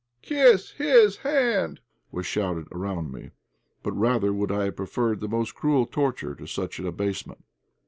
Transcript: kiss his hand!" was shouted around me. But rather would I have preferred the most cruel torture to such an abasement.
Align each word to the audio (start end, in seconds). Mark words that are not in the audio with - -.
kiss 0.23 0.71
his 0.79 1.17
hand!" 1.17 1.79
was 2.11 2.25
shouted 2.25 2.67
around 2.71 3.11
me. 3.11 3.29
But 3.83 3.91
rather 3.91 4.33
would 4.33 4.51
I 4.51 4.63
have 4.63 4.75
preferred 4.75 5.19
the 5.19 5.27
most 5.27 5.53
cruel 5.53 5.85
torture 5.85 6.33
to 6.33 6.47
such 6.47 6.79
an 6.79 6.87
abasement. 6.87 7.43